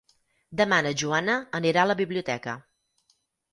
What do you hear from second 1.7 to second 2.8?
a la biblioteca.